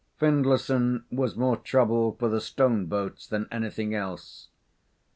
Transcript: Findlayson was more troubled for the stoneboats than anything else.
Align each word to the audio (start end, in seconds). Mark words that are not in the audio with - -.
Findlayson 0.19 1.03
was 1.11 1.35
more 1.35 1.57
troubled 1.57 2.17
for 2.17 2.27
the 2.27 2.39
stoneboats 2.41 3.27
than 3.29 3.47
anything 3.51 3.93
else. 3.93 4.47